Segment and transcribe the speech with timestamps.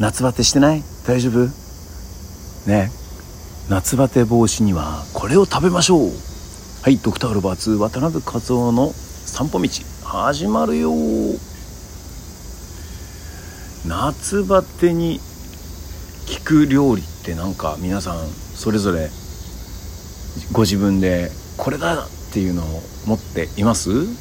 [0.00, 0.82] 夏バテしてない？
[1.06, 1.48] 大丈夫？
[2.66, 2.90] ね。
[3.68, 6.10] 夏バテ防止にはこれを食べましょう。
[6.82, 9.68] はいドクターロバーツ渡辺和夫の散歩道
[10.04, 10.92] 始まるよ。
[13.86, 15.20] 夏バテに
[16.38, 19.08] 効く料理ってなんか皆さんそれぞれ
[20.52, 23.90] ご自分でこれだっていうのを持っています？
[24.06, 24.14] ね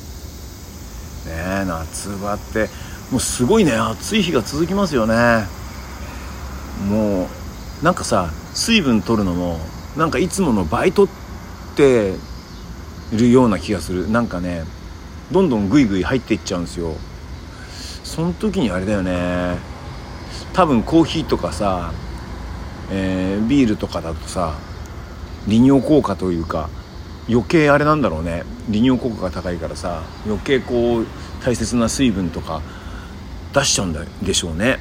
[1.27, 2.69] え夏バテ。
[3.11, 5.45] もうすごいね暑い日が続きますよね。
[6.87, 7.29] も
[7.81, 9.59] うなんかさ水分取るのも
[9.97, 12.13] なんかいつもの倍取って
[13.11, 14.09] るような気がする。
[14.09, 14.63] なんかね
[15.31, 16.95] どんどんグイグイ入っていっちゃうんですよ。
[18.03, 19.57] その時にあれだよね。
[20.53, 21.93] 多分コーヒーとかさ、
[22.91, 24.55] えー、ビールとかだとさ
[25.47, 26.69] 利尿効果というか
[27.27, 28.43] 余計あれなんだろうね。
[28.69, 31.05] 利尿効果が高いからさ余計こう
[31.43, 32.61] 大切な水分とか
[33.53, 33.93] 出しちゃうん
[34.23, 34.79] でしょうね。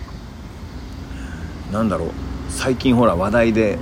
[1.73, 2.09] なんだろう。
[2.51, 3.79] 最近ほら話題で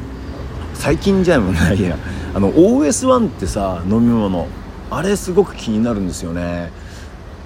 [0.74, 1.98] 最近じゃもないや
[2.32, 4.46] あの OS1 ってさ飲み物。
[4.92, 6.72] あれすごく気になるんですよね。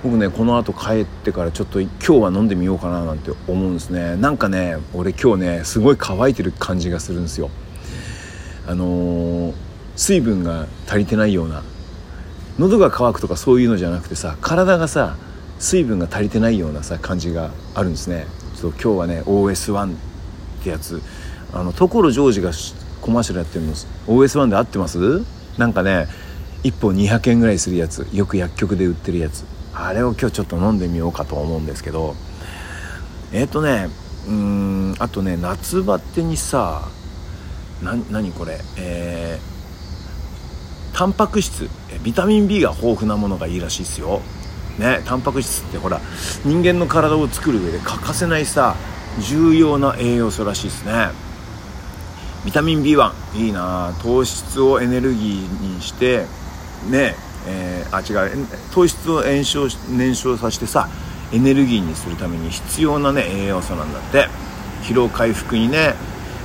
[0.02, 4.16] 僕ねこの後帰ってからちょっと今日は飲んでみようかななんて思うんですね。
[4.16, 7.50] なんかね俺今日ねすごい乾いてる感じがするんですよ。
[8.66, 9.52] あのー、
[9.96, 11.62] 水分が足りてないような。
[12.58, 15.16] 喉が渇くとかそういうのじゃなくてさ体がさ
[15.58, 18.26] 水分が足りてないようなさ感じがあるんですね。
[18.54, 20.13] そう今日はね OS1
[20.64, 21.02] ってやつ。
[21.52, 22.50] あの所ジョージが
[23.02, 25.22] コマーシャルやってるの OS1 で合ってます？
[25.58, 26.08] なんかね
[26.64, 28.08] 1本200円ぐらいするやつ。
[28.12, 29.44] よく薬局で売ってるやつ。
[29.74, 32.16] あれを今日ちょっと飲んでみようかと思うんですけど。
[33.32, 33.88] えっ、ー、とね
[34.26, 36.88] うんあとね夏バテにさ
[37.82, 38.58] な何これ？
[38.78, 41.68] えー、タンパク質。
[42.02, 44.22] ビタミン B が豊富なものがいいらしいですよ。
[44.78, 46.00] ねタンパク質ってほら
[46.44, 48.74] 人間の体を作る上で欠かせないさ
[49.20, 51.08] 重要な栄養素らしいですね。
[52.44, 53.94] ビタミン B1 いいな。
[54.02, 56.26] 糖質をエネルギーにして
[56.90, 57.14] ね
[57.46, 58.46] えー、あ違う。
[58.72, 60.88] 糖質を燃焼燃焼させてさ
[61.32, 64.28] エネルギーにするために必要なね栄養素なんだって。
[64.82, 65.94] 疲労回復にね、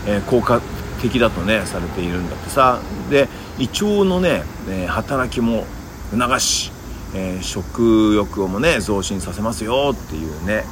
[0.08, 0.62] えー、効果
[1.02, 2.80] 的だとねされているんだってさ。
[3.10, 3.28] で
[3.58, 5.66] 胃腸のね、えー、働きも
[6.12, 6.72] 促し
[7.14, 10.64] えー、食欲をもね増進させますよっていうね。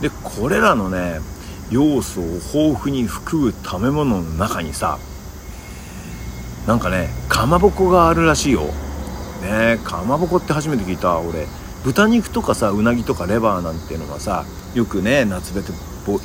[0.00, 1.20] でこれらのね
[1.70, 4.98] 要素を豊富に含む食べ物の中にさ
[6.66, 8.62] なんかねかまぼこがあるらしいよ。
[9.42, 11.46] ねかまぼこって初めて聞いた俺。
[11.84, 14.44] 豚肉とかさうなぎとかレバーなんていうのはさ
[14.74, 15.72] よくね夏バテ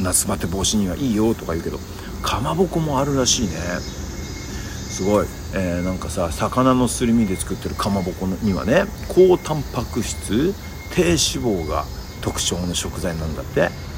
[0.02, 1.78] 夏バテ防止にはいいよとか言うけど
[2.24, 3.52] かまぼこもあるらしいね。
[3.52, 10.54] すごい、えー、なんかさ魚のすり身で作ってるかまぼこにはね高タンパク質
[10.94, 11.86] 低脂肪が
[12.22, 13.91] 特徴の食材なんだって。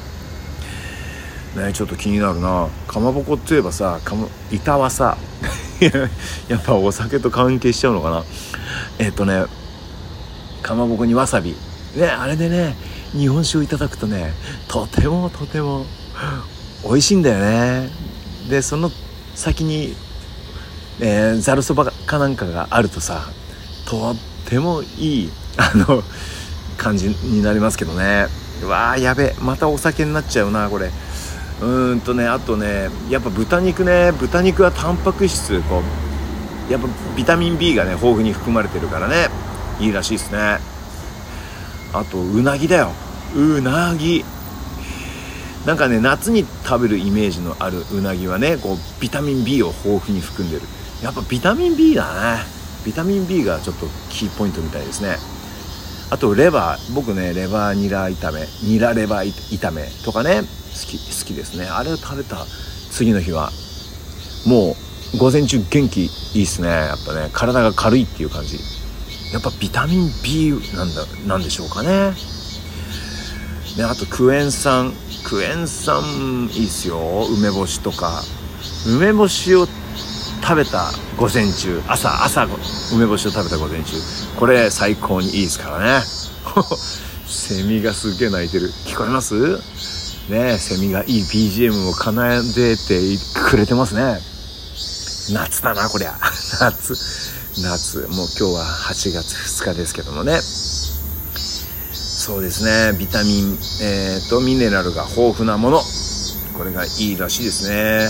[1.56, 2.68] ねちょっと気になるな。
[2.88, 5.18] かまぼこっていえばさかま板はさ
[6.47, 8.24] やっぱお酒と関係しちゃうのかな。
[9.00, 9.46] えっ、とね
[10.62, 11.56] かまぼこにわさび。
[11.96, 12.75] ねあれでね
[13.12, 14.34] 日本酒をいただくとね
[14.68, 15.86] とてもとても
[16.84, 17.90] 美味しいんだよね。
[18.50, 18.92] でその
[19.36, 19.96] 先に
[21.00, 23.30] えざるそばかなんかがあるとさ
[23.86, 24.16] とっ
[24.46, 26.03] てもいいあの
[26.78, 28.28] 感じになりますけどね。
[28.63, 30.90] うわーやべまたお酒になっちゃうなこれ。
[31.62, 35.81] うんとねあとねやっぱ豚肉ね豚肉はタンパク質こ
[36.69, 39.28] うやっぱビタミン B がね豊富に含まれてるからね
[39.80, 40.59] いいらしいですね。
[41.94, 42.92] あとうなぎだよ。
[43.36, 44.25] うなぎ。
[45.66, 50.63] なんかね夏に食べるイメージのあるうなぎはねこうビタミン B を豊富に含んでる。
[51.02, 52.44] やっぱビタミン B だね。
[52.86, 55.18] ビタミン B がちょっとキーポイントみたいですね。
[56.09, 56.94] あとレバー。
[56.94, 60.42] 僕ねレバーニラ炒めニラレバー炒めとかね
[60.74, 61.66] き好きですね。
[61.66, 62.46] あれを食べた
[62.92, 63.52] 次の日は
[64.46, 64.76] も
[65.16, 66.10] う午前中元気い
[66.42, 66.70] いっすね。
[66.70, 68.58] やっぱね体が軽いっていう感じ。
[69.32, 72.14] やっぱビタミン B なんだなんでしょうかね。
[73.78, 74.94] であとクエン酸。
[75.24, 77.26] クエン酸いいっすよ。
[77.38, 78.24] 梅干しとか。
[78.88, 79.66] 梅干しを
[80.42, 81.81] 食べた午前中。
[81.88, 82.48] 朝朝
[82.94, 83.96] 梅干しを食べた午前中。
[84.38, 86.06] これ最高にいいですからね。
[87.26, 88.69] セミがすげえ鳴いてる。
[88.86, 89.58] 聞こえます？
[90.30, 92.12] ねセミがいい BGM を奏
[92.56, 93.18] でて
[93.50, 94.20] くれてますね。
[95.34, 96.18] 夏だなこりゃ。
[96.60, 96.96] 夏。
[97.62, 98.08] 夏。
[98.10, 100.40] もう今日は8月2日ですけどもね。
[101.94, 102.98] そうですね。
[102.98, 105.84] ビタミン、えーとミネラルが豊富なもの。
[106.54, 108.10] これがいいらしいですね。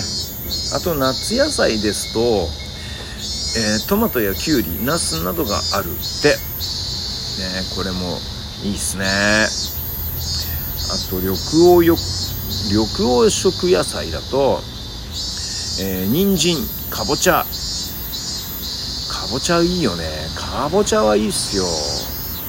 [0.76, 6.30] あと夏野菜ですと、えー、トマトやきゅうりナスなどがあるって。
[6.30, 6.36] ね
[7.76, 8.20] これも
[8.64, 9.73] いいっすね。
[10.94, 11.98] あと緑黄よ
[12.70, 14.62] 緑黄色野菜だと、
[15.82, 16.58] えー、人参
[16.92, 17.44] かぼちゃ。
[19.10, 20.06] かぼちゃいいよね。
[20.38, 21.66] かぼちゃはいいっすよ。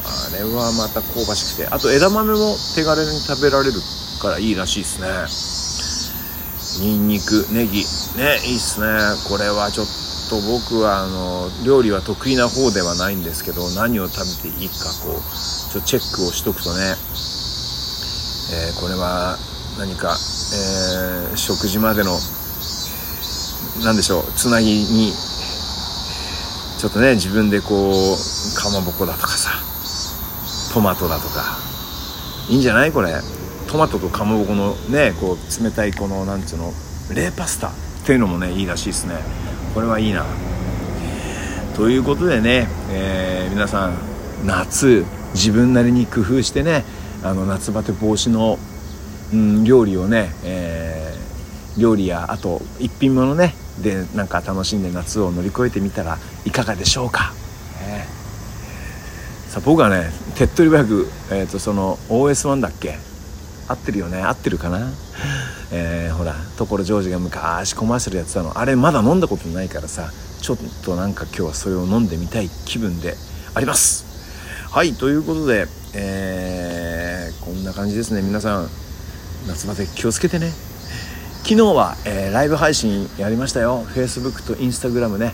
[0.05, 1.69] あれはまた香ばしくて。
[1.69, 3.81] あと枝豆も手軽に食べられる
[4.21, 6.85] からいいらしいですね。
[6.85, 7.79] にんにくネギ。
[8.19, 8.87] ねいいっすね。
[9.27, 9.87] これはちょっ
[10.29, 15.21] と僕はあの料理は得意な方ではないんですけど何を食べていいかこう
[15.73, 16.95] ちょチェックをしとくとね、
[18.53, 19.39] えー、これは
[19.79, 20.17] 何か、
[20.55, 22.11] えー、食事までの
[23.85, 25.13] 何でしょうつなぎに
[26.79, 28.17] ちょっとね自分でこう
[28.57, 29.51] かまぼこだとかさ
[30.73, 31.59] トマトだとか。
[32.51, 32.93] いいんじゃない？
[32.93, 33.15] これ。
[33.69, 36.73] トマトとかまぼこのねこう冷たいこのなんつうの
[37.15, 37.69] 冷パスタ。
[37.69, 37.73] っ
[38.07, 39.15] ていうのもねいいらしいですね。
[39.73, 40.27] これはいいな。
[41.75, 43.97] ということでね、えー、皆さん
[44.45, 46.85] 夏自分なりに工夫してね
[47.25, 48.59] あの夏バテ防止の、
[49.33, 57.33] うん、料理をね、えー、料理やあと一品物ねでなんか楽しんで夏を乗り越えてみたらいかがでしょうか、
[57.83, 62.99] えー、さあ僕はね手っ取り早く、えーと、その OS1 だっけ？
[63.67, 64.21] 合ってるよね？
[64.21, 64.91] 合ってるかな？
[65.73, 68.59] えー、ほら所ジョージが昔コマーシャルやってたの。
[68.59, 70.11] あれまだ飲んだことないからさ
[70.43, 73.15] ちょっとなんか今日はそれを飲んでみたい気分で
[73.55, 74.05] あります。
[74.71, 76.74] はいということで、えー、
[77.75, 78.23] 感じですね。
[78.23, 78.69] 皆さん
[79.49, 80.53] 夏バテ気をつけてね。
[81.43, 83.85] 昨日は、えー、ライブ配信やりましたよ。
[83.95, 85.33] Facebook と Instagram ね、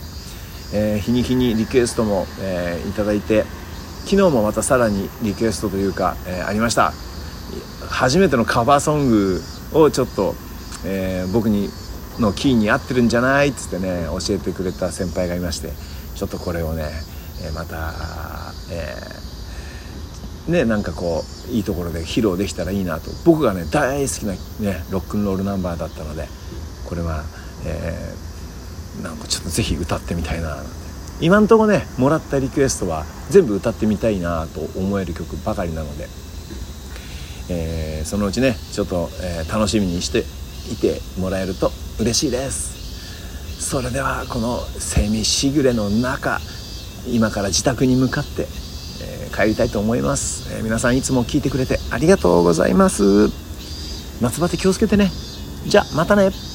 [0.73, 3.43] えー、日に日にリクエストも、えー、いただいて
[4.05, 6.93] 昨日もまたさらにリクエストというか、えー、ありました。
[7.87, 9.41] 初めてのカバーソング
[9.73, 10.33] をちょっと、
[10.83, 11.69] えー、僕に
[12.19, 15.69] のキーに合ってるんじゃないっつってね教えてくれた先輩がいまして
[16.15, 16.89] ちょっとこれをね、
[17.43, 17.93] え、また、
[18.71, 19.30] えー、
[20.47, 23.11] ねなんかこういいところで披露できたらいいなと。
[23.25, 24.33] 僕がね大好きな、
[24.71, 26.27] ね、ロックンロールナンバーだったので
[26.85, 27.23] これは、
[27.65, 30.57] えー、なんかちょっとぜひ歌ってみたいな
[31.19, 36.07] 今んとこねもらったリクエストは全部歌ってみたいなと思える曲ばかりなので。
[37.53, 40.19] えー、そのうちねちょっと、えー、楽しみにして
[40.71, 43.61] いてもらえると嬉しいです。
[43.61, 46.39] それではこのセミしぐれの中
[47.07, 48.47] 今から自宅に向かって、
[49.31, 53.29] 帰りたいと思います、え皆さんいつも聞いてくれてありがとうございます。
[54.21, 55.11] 夏バテ気をつけてね。
[55.65, 56.50] じゃあまたね。